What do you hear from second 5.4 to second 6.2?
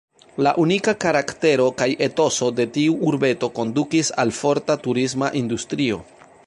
industrio.